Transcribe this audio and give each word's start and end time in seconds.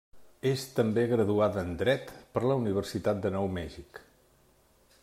És 0.51 0.61
també 0.79 1.03
graduada 1.11 1.65
en 1.65 1.69
dret 1.83 2.15
per 2.37 2.45
la 2.47 2.59
Universitat 2.63 3.21
de 3.27 3.35
Nou 3.39 3.53
Mèxic. 3.61 4.03